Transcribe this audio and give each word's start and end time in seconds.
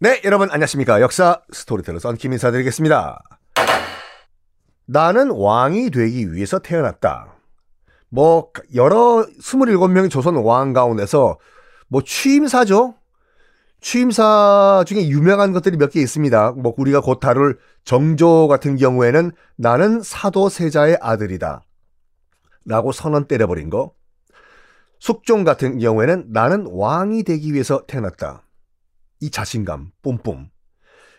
네, 0.00 0.20
여러분 0.24 0.48
안녕하십니까. 0.50 1.00
역사 1.00 1.42
스토리텔러 1.52 1.98
썬킴 1.98 2.32
인사드리겠습니다. 2.32 3.20
나는 4.86 5.30
왕이 5.30 5.90
되기 5.90 6.32
위해서 6.32 6.60
태어났다. 6.60 7.34
뭐 8.08 8.50
여러 8.74 9.26
27명의 9.40 10.08
조선 10.08 10.36
왕 10.36 10.72
가운데서 10.72 11.38
뭐 11.88 12.02
취임사죠. 12.02 12.94
취임사 13.80 14.84
중에 14.86 15.08
유명한 15.08 15.52
것들이 15.52 15.76
몇 15.76 15.90
개 15.90 16.00
있습니다. 16.00 16.52
뭐 16.52 16.74
우리가 16.76 17.00
곧 17.00 17.18
다룰 17.20 17.58
정조 17.84 18.46
같은 18.48 18.76
경우에는 18.76 19.32
나는 19.56 20.00
사도세자의 20.02 20.98
아들이다. 21.00 21.62
라고 22.64 22.92
선언 22.92 23.26
때려버린 23.26 23.68
거. 23.68 23.92
숙종 25.00 25.42
같은 25.44 25.78
경우에는 25.78 26.26
나는 26.28 26.66
왕이 26.70 27.24
되기 27.24 27.52
위해서 27.52 27.84
태어났다. 27.86 28.42
이 29.20 29.30
자신감, 29.30 29.90
뿜뿜. 30.02 30.50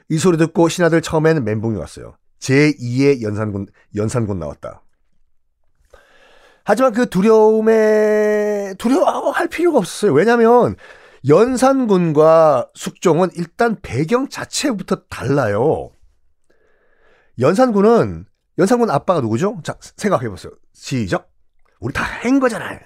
이 0.10 0.18
소리 0.18 0.38
듣고 0.38 0.70
신하들 0.70 1.02
처음에는 1.02 1.44
멘붕이 1.44 1.78
왔어요. 1.78 2.16
제2의 2.40 3.22
연산군, 3.22 3.68
연산군 3.96 4.40
나왔다. 4.40 4.84
하지만 6.64 6.94
그 6.94 7.10
두려움에, 7.10 8.76
두려워할 8.78 9.48
필요가 9.48 9.80
없었어요. 9.80 10.14
왜냐면, 10.14 10.76
연산군과 11.28 12.70
숙종은 12.76 13.30
일단 13.36 13.78
배경 13.82 14.30
자체부터 14.30 15.04
달라요. 15.10 15.92
연산군은, 17.40 18.26
연산군 18.58 18.90
아빠가 18.90 19.22
누구죠? 19.22 19.60
자, 19.64 19.78
생각해보세요. 19.82 20.54
시작. 20.74 21.30
우리 21.80 21.94
다 21.94 22.04
한 22.04 22.40
거잖아요. 22.40 22.80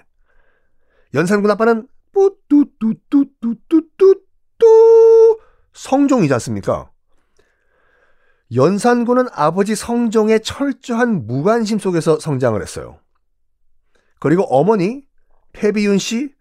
연산군 1.14 1.52
아빠는, 1.52 1.88
뿌뚜뚜뚜뚜뚜뚜 2.12 4.22
또 4.58 5.40
성종이지 5.74 6.34
않습니까? 6.34 6.92
연산군은 8.54 9.28
아버지 9.32 9.76
성종의 9.76 10.44
철저한 10.44 11.26
무관심 11.26 11.80
속에서 11.80 12.20
성장을 12.20 12.62
했어요. 12.62 13.00
그리고 14.20 14.44
어머니 14.44 15.08
패비윤 15.54 15.98
씨 15.98 16.34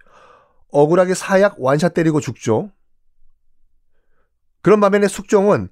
억울하게 0.68 1.14
사약 1.14 1.56
완샷 1.58 1.94
때리고 1.94 2.20
죽죠. 2.20 2.70
그런 4.62 4.80
반면에 4.80 5.08
숙종은 5.08 5.68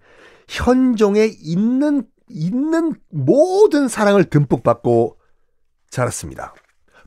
현종에 0.49 1.27
있는 1.27 2.09
있는 2.29 2.95
모든 3.09 3.89
사랑을 3.89 4.25
듬뿍 4.25 4.63
받고 4.63 5.19
자랐습니다. 5.91 6.55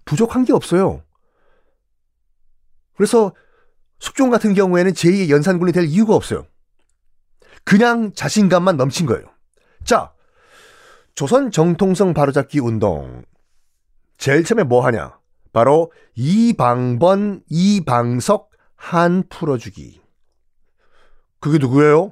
부족한 0.06 0.44
게 0.44 0.54
없어요. 0.54 1.02
그래서 2.96 3.34
숙종 4.04 4.30
같은 4.30 4.54
경우에는 4.54 4.92
제2의 4.92 5.30
연산군이 5.30 5.72
될 5.72 5.86
이유가 5.86 6.14
없어요. 6.14 6.46
그냥 7.64 8.12
자신감만 8.14 8.76
넘친 8.76 9.06
거예요. 9.06 9.24
자, 9.86 10.12
조선 11.16 11.52
정통성 11.52 12.14
바로잡기 12.14 12.60
운동. 12.60 13.24
제일 14.18 14.44
처음에 14.44 14.64
뭐 14.64 14.86
하냐? 14.86 15.18
바로 15.54 15.94
이방번, 16.16 17.44
이방석, 17.50 18.50
한 18.76 19.24
풀어주기. 19.30 20.02
그게 21.40 21.58
누구예요? 21.58 22.12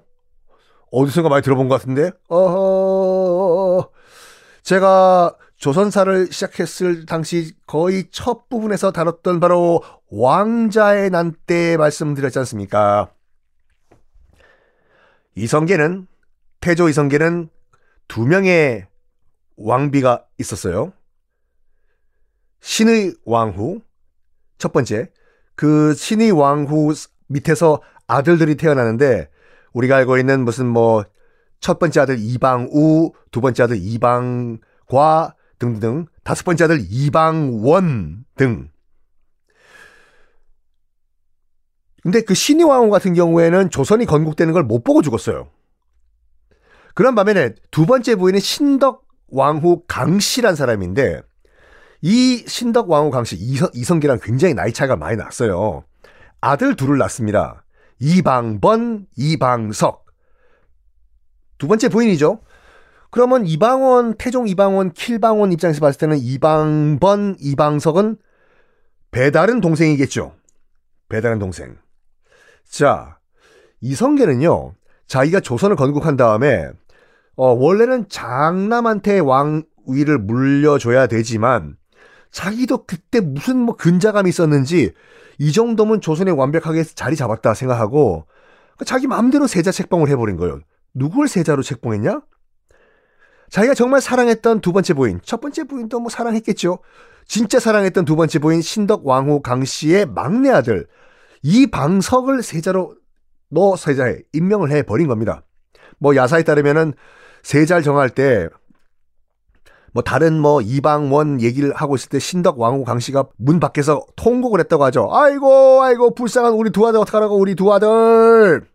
어디선가 0.92 1.28
많이 1.28 1.42
들어본 1.42 1.68
것 1.68 1.78
같은데? 1.78 2.12
어허, 2.30 3.92
제가 4.64 5.36
조선사를 5.62 6.32
시작했을 6.32 7.06
당시 7.06 7.54
거의 7.68 8.10
첫 8.10 8.50
부분에서 8.50 8.92
다뤘던 8.92 9.40
바로 9.40 9.84
왕자의 10.10 11.12
난 11.12 11.36
때 11.46 11.78
말씀드렸지 11.78 12.40
않습니까? 12.40 13.14
이성계는 15.36 16.08
태조 16.62 16.90
이성계는 16.90 17.50
두 18.08 18.26
명의 18.26 18.88
왕비가 19.56 20.26
있었어요. 20.40 20.94
신의 22.62 23.14
왕후 23.26 23.82
첫 24.58 24.74
번째 24.74 25.12
그 25.54 25.94
신의 25.94 26.32
왕후 26.32 26.96
밑에서 27.28 27.84
아들들이 28.08 28.56
태어나는데 28.56 29.30
우리가 29.74 29.96
알고 29.98 30.18
있는 30.18 30.44
무슨 30.44 30.66
뭐 30.66 31.06
첫 31.60 31.78
번째 31.78 32.00
아들 32.00 32.18
이방우, 32.18 33.14
두 33.30 33.40
번째 33.40 33.62
아들 33.62 33.78
이방과 33.78 35.36
등등 35.62 36.08
다섯 36.24 36.44
번째 36.44 36.64
아들 36.64 36.80
이방원 36.90 38.26
등. 38.36 38.70
근데 42.02 42.22
그 42.22 42.34
신의왕후 42.34 42.90
같은 42.90 43.14
경우에는 43.14 43.70
조선이 43.70 44.06
건국되는 44.08 44.54
걸 44.54 44.64
못 44.64 44.84
보고 44.84 45.04
죽었어요. 45.04 45.52
그런 46.96 47.14
반면에 47.14 47.54
두 47.70 47.86
번째 47.86 48.16
부인은 48.16 48.40
신덕 48.40 49.06
왕후 49.28 49.84
강씨란 49.88 50.56
사람인데 50.56 51.22
이 52.02 52.44
신덕 52.48 52.90
왕후 52.90 53.12
강씨 53.12 53.36
이성, 53.38 53.70
이성계랑 53.76 54.20
굉장히 54.24 54.56
나이 54.56 54.74
차이가 54.74 54.96
많이 54.96 55.16
났어요. 55.16 55.84
아들 56.42 56.76
둘을 56.76 56.98
낳습니다. 56.98 57.64
이방번, 58.00 59.06
이방석. 59.16 60.08
두 61.60 61.68
번째 61.68 61.90
부인이죠. 61.90 62.42
그러면 63.12 63.46
이방원, 63.46 64.16
태종 64.16 64.48
이방원, 64.48 64.94
킬방원 64.94 65.52
입장에서 65.52 65.82
봤을 65.82 66.00
때는 66.00 66.18
이방번, 66.18 67.36
이방석은 67.40 68.18
배다른 69.12 69.60
동생이겠죠. 69.60 70.34
배다른 71.10 71.38
동생. 71.38 71.78
자, 72.64 73.20
이성계는요, 73.82 74.74
자기가 75.08 75.42
조선을 75.42 75.76
건국한 75.76 76.16
다음에, 76.16 76.70
어, 77.36 77.48
원래는 77.48 78.08
장남한테 78.08 79.20
왕위를 79.20 80.18
물려줘야 80.20 81.08
되지만, 81.08 81.76
자기도 82.32 82.86
그때 82.86 83.20
무슨 83.20 83.58
뭐 83.58 83.76
근자감이 83.76 84.30
있었는지, 84.30 84.94
이 85.38 85.52
정도면 85.52 86.00
조선에 86.00 86.32
완벽하게 86.32 86.84
자리 86.86 87.18
잡았다 87.18 87.56
생각하고, 87.56 88.26
자기 88.86 89.08
마음대로 89.08 89.48
세자 89.48 89.72
책봉을 89.72 90.08
해버린 90.08 90.38
거예요. 90.38 90.62
누굴 90.94 91.28
세자로 91.28 91.62
책봉했냐? 91.62 92.22
자기가 93.52 93.76
정말 93.76 94.02
사랑했던 94.02 94.62
두 94.62 94.74
번째 94.74 94.94
부인, 94.96 95.20
첫 95.24 95.40
번째 95.40 95.66
부인도 95.66 96.00
뭐 96.00 96.10
사랑했겠죠. 96.10 96.80
진짜 97.28 97.60
사랑했던 97.60 98.06
두 98.06 98.16
번째 98.16 98.40
부인 98.40 98.62
신덕 98.62 99.06
왕후 99.06 99.42
강 99.42 99.64
씨의 99.64 100.08
막내 100.08 100.50
아들 100.50 100.88
이방석을 101.44 102.42
세자로 102.42 102.96
너 103.50 103.76
세자에 103.76 104.22
임명을 104.34 104.72
해 104.72 104.82
버린 104.82 105.08
겁니다. 105.08 105.44
뭐 106.00 106.16
야사에 106.16 106.42
따르면은 106.44 106.94
세자를 107.44 107.84
정할 107.84 108.10
때 108.10 108.50
뭐 109.94 110.04
다른 110.04 110.40
뭐 110.40 110.62
이방원 110.62 111.42
얘기를 111.42 111.74
하고 111.74 111.96
있을 111.96 112.10
때 112.10 112.20
신덕 112.20 112.60
왕후 112.60 112.86
강 112.86 113.00
씨가 113.00 113.26
문 113.38 113.60
밖에서 113.60 114.06
통곡을 114.16 114.60
했다고 114.62 114.84
하죠. 114.86 115.10
아이고 115.12 115.82
아이고 115.84 116.16
불쌍한 116.16 116.54
우리 116.54 116.70
두 116.72 116.88
아들 116.88 117.00
어떡하라고 117.00 117.38
우리 117.38 117.56
두 117.56 117.74
아들. 117.74 118.66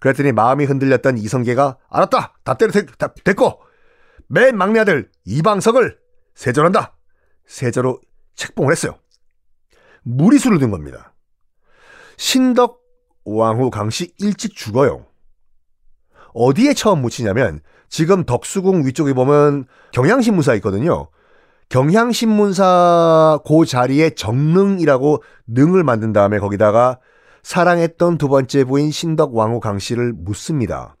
그랬더니 0.00 0.32
마음이 0.32 0.64
흔들렸던 0.64 1.18
이성계가 1.18 1.78
알았다 1.88 2.34
다 2.44 2.54
때려 2.54 2.72
다 2.98 3.12
됐고 3.24 3.60
맨 4.28 4.56
막내 4.56 4.80
아들 4.80 5.10
이방석을 5.24 5.98
세전한다. 6.34 6.96
세자로 7.46 8.00
책봉을 8.34 8.72
했어요. 8.72 8.98
무리수를 10.02 10.58
둔 10.58 10.70
겁니다. 10.70 11.14
신덕 12.16 12.80
왕후 13.24 13.70
강씨 13.70 14.14
일찍 14.18 14.54
죽어요. 14.54 15.06
어디에 16.34 16.74
처음 16.74 17.02
묻히냐면 17.02 17.60
지금 17.88 18.24
덕수궁 18.24 18.86
위쪽에 18.86 19.14
보면 19.14 19.66
경향신문사 19.92 20.54
있거든요. 20.56 21.08
경향신문사 21.68 23.40
그 23.46 23.64
자리에 23.66 24.10
정릉이라고 24.10 25.22
능을 25.46 25.82
만든 25.82 26.12
다음에 26.12 26.38
거기다가 26.38 27.00
사랑했던 27.42 28.18
두 28.18 28.28
번째 28.28 28.64
부인 28.64 28.90
신덕 28.90 29.34
왕후 29.34 29.60
강씨를 29.60 30.12
묻습니다. 30.12 30.96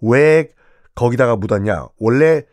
왜 0.00 0.48
거기다가 0.94 1.36
묻었냐? 1.36 1.88
원래 1.98 2.44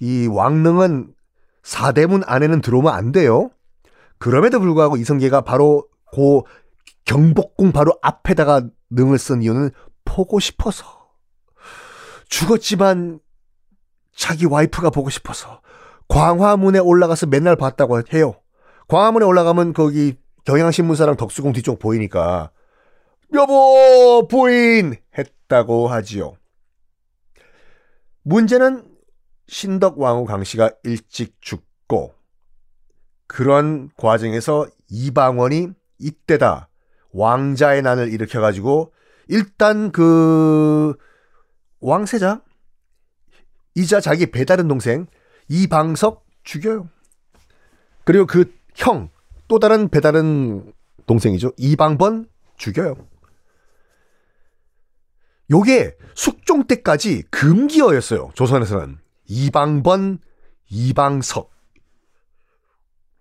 이 0.00 0.26
왕릉은 0.26 1.14
사대문 1.62 2.22
안에는 2.26 2.60
들어오면 2.60 2.92
안 2.92 3.12
돼요. 3.12 3.50
그럼에도 4.18 4.60
불구하고 4.60 4.96
이성계가 4.96 5.42
바로 5.42 5.86
고 6.12 6.46
경복궁 7.04 7.72
바로 7.72 7.92
앞에다가 8.02 8.66
능을 8.90 9.18
쓴 9.18 9.42
이유는 9.42 9.70
보고 10.04 10.40
싶어서. 10.40 10.84
죽었지만 12.28 13.20
자기 14.14 14.46
와이프가 14.46 14.90
보고 14.90 15.10
싶어서 15.10 15.60
광화문에 16.08 16.78
올라가서 16.78 17.26
맨날 17.26 17.56
봤다고 17.56 18.02
해요. 18.12 18.34
광화문에 18.88 19.24
올라가면 19.24 19.72
거기 19.72 20.14
경향신문사랑 20.44 21.16
덕수궁 21.16 21.52
뒤쪽 21.52 21.78
보이니까 21.78 22.50
여보 23.32 24.26
부인 24.28 24.96
했다고 25.16 25.88
하지요. 25.88 26.34
문제는 28.22 28.89
신덕왕후 29.50 30.26
강씨가 30.26 30.70
일찍 30.84 31.40
죽고 31.42 32.14
그런 33.26 33.90
과정에서 33.96 34.68
이방원이 34.88 35.70
이때다 35.98 36.68
왕자의 37.10 37.82
난을 37.82 38.12
일으켜가지고 38.12 38.92
일단 39.26 39.90
그 39.90 40.94
왕세자 41.80 42.42
이자 43.74 44.00
자기 44.00 44.30
배다른 44.30 44.68
동생 44.68 45.06
이방석 45.48 46.24
죽여요. 46.44 46.88
그리고 48.04 48.26
그 48.26 48.44
형 48.78 49.10
또 49.50 49.58
다른 49.58 49.88
배다른 49.88 50.72
동생이죠 51.06 51.50
이방번 51.56 52.28
죽여요. 52.56 52.94
요게 55.50 55.96
숙종 56.14 56.68
때까지 56.68 57.24
금기어였어요. 57.32 58.30
조선에서는 58.34 58.99
이방번, 59.30 60.18
이방석. 60.68 61.50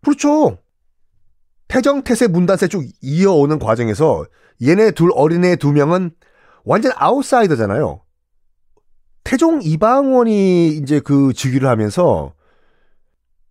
그렇죠. 0.03 0.57
태정, 1.67 2.03
태세, 2.03 2.27
문단세 2.27 2.67
쭉 2.67 2.83
이어오는 3.01 3.59
과정에서 3.59 4.25
얘네 4.61 4.91
둘 4.91 5.11
어린애 5.13 5.55
두 5.55 5.71
명은 5.71 6.11
완전 6.63 6.91
아웃사이더잖아요. 6.95 8.01
태종 9.23 9.61
이방원이 9.61 10.69
이제 10.69 10.99
그 10.99 11.31
즉위를 11.33 11.69
하면서 11.69 12.33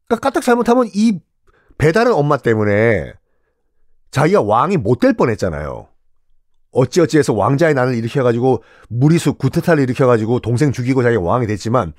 그러니까 0.09 0.29
까딱 0.29 0.43
잘못하면 0.43 0.89
이 0.93 1.21
배다른 1.79 2.13
엄마 2.13 2.39
때문에 2.39 3.13
자기가 4.11 4.43
왕이 4.43 4.79
못 4.79 4.99
될 4.99 5.13
뻔했잖아요. 5.13 5.87
어찌어찌해서 6.73 7.33
왕자의 7.35 7.75
난을 7.75 7.95
일으켜가지고 7.95 8.63
무리수 8.89 9.35
구테타를 9.35 9.83
일으켜가지고 9.85 10.41
동생 10.41 10.73
죽이고 10.73 11.03
자기가 11.03 11.23
왕이 11.23 11.47
됐지만 11.47 11.93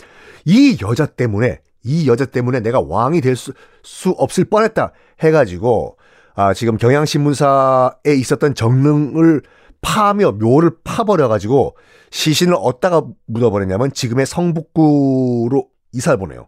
이 0.45 0.77
여자 0.81 1.05
때문에 1.05 1.61
이 1.83 2.07
여자 2.07 2.25
때문에 2.25 2.59
내가 2.59 2.81
왕이 2.81 3.21
될수 3.21 3.53
수 3.83 4.09
없을 4.11 4.45
뻔했다 4.45 4.91
해가지고 5.21 5.97
아 6.35 6.53
지금 6.53 6.77
경향신문사에 6.77 8.13
있었던 8.15 8.55
정릉을 8.55 9.41
파며 9.81 10.33
묘를 10.33 10.71
파버려가지고 10.83 11.75
시신을 12.11 12.55
어디다가 12.57 13.03
묻어버렸냐면 13.27 13.93
지금의 13.93 14.25
성북구로 14.25 15.67
이사를 15.93 16.17
보내요. 16.19 16.47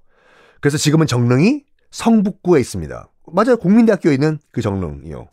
그래서 0.59 0.77
지금은 0.77 1.07
정릉이 1.07 1.63
성북구에 1.91 2.59
있습니다. 2.59 3.07
맞아요. 3.33 3.57
국민대학교에 3.57 4.13
있는 4.13 4.39
그 4.51 4.61
정릉이요. 4.61 5.27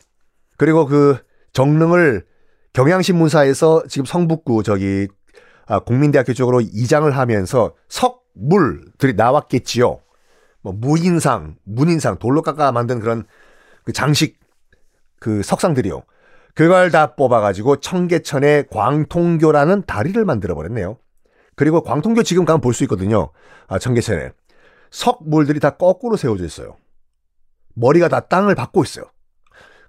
그리고 0.56 0.86
그 0.86 1.18
정릉을 1.52 2.24
경향신문사에서 2.78 3.82
지금 3.88 4.04
성북구 4.04 4.62
저기 4.62 5.08
아, 5.66 5.80
국민대학교 5.80 6.32
쪽으로 6.32 6.60
이장을 6.60 7.10
하면서 7.10 7.74
석물들이 7.88 9.14
나왔겠지요. 9.14 9.98
뭐 10.62 10.72
무인상, 10.72 11.56
문인상, 11.64 12.18
돌로 12.18 12.40
깎아 12.40 12.70
만든 12.70 13.00
그런 13.00 13.24
그 13.84 13.92
장식 13.92 14.38
그 15.18 15.42
석상들이요. 15.42 16.02
그걸 16.54 16.92
다 16.92 17.16
뽑아가지고 17.16 17.80
청계천에 17.80 18.66
광통교라는 18.70 19.82
다리를 19.84 20.24
만들어 20.24 20.54
버렸네요. 20.54 20.98
그리고 21.56 21.82
광통교 21.82 22.22
지금 22.22 22.44
가면 22.44 22.60
볼 22.60 22.74
수 22.74 22.84
있거든요. 22.84 23.32
아, 23.66 23.80
청계천에. 23.80 24.30
석물들이 24.92 25.58
다 25.58 25.70
거꾸로 25.70 26.16
세워져 26.16 26.44
있어요. 26.44 26.76
머리가 27.74 28.06
다 28.06 28.20
땅을 28.20 28.54
받고 28.54 28.84
있어요. 28.84 29.06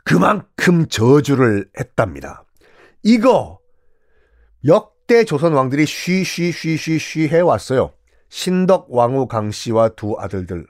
그만큼 0.03 0.87
저주를 0.87 1.69
했답니다. 1.79 2.45
이거 3.03 3.59
역대 4.65 5.23
조선 5.23 5.53
왕들이 5.53 5.85
쉬쉬쉬쉬쉬 5.85 7.27
해왔어요. 7.27 7.93
신덕 8.29 8.87
왕후 8.89 9.27
강씨와 9.27 9.89
두 9.89 10.15
아들들. 10.19 10.65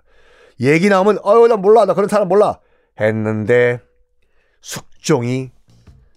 얘기 0.61 0.89
나오면 0.89 1.19
어유 1.25 1.47
나 1.47 1.57
몰라 1.57 1.85
나 1.85 1.93
그런 1.93 2.09
사람 2.09 2.27
몰라 2.27 2.59
했는데 2.99 3.79
숙종이 4.61 5.51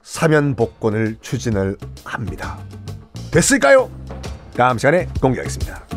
사면 0.02 0.56
복권을 0.56 1.18
추진을 1.20 1.76
합니다. 2.04 2.58
됐을까요? 3.30 3.90
다음 4.56 4.78
시간에 4.78 5.06
공개하겠습니다. 5.20 5.91